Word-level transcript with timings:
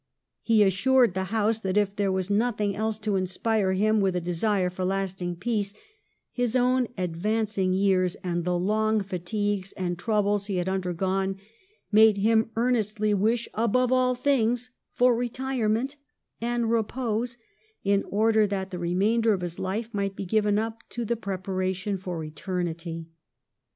He 0.41 0.63
assured 0.63 1.13
the 1.13 1.25
House 1.25 1.59
that 1.59 1.77
if 1.77 1.95
there 1.95 2.11
were 2.11 2.23
nothing 2.27 2.75
else 2.75 2.97
to 2.97 3.17
inspire 3.17 3.73
him 3.73 4.01
with 4.01 4.15
a 4.15 4.19
desire 4.19 4.71
for 4.71 4.81
a 4.81 4.85
lasting 4.85 5.35
peace, 5.35 5.75
his 6.31 6.55
own 6.55 6.87
advancing 6.97 7.75
years 7.75 8.15
and 8.23 8.43
the 8.43 8.57
long 8.57 9.03
fatigues 9.03 9.73
and 9.73 9.99
troubles 9.99 10.47
he 10.47 10.55
had 10.55 10.67
undergone 10.67 11.37
made 11.91 12.17
him 12.17 12.49
earnestly 12.55 13.13
wish, 13.13 13.47
above 13.53 13.91
all 13.91 14.15
things, 14.15 14.71
for 14.91 15.15
retire 15.15 15.69
ment 15.69 15.97
and 16.41 16.71
repose 16.71 17.37
in 17.83 18.03
order 18.09 18.47
that 18.47 18.71
the 18.71 18.79
remainder 18.79 19.33
of 19.33 19.41
his 19.41 19.59
life 19.59 19.93
might 19.93 20.15
be 20.15 20.25
given 20.25 20.57
up 20.57 20.81
to 20.89 21.05
preparation 21.15 21.95
for 21.99 22.23
eternity. 22.23 23.05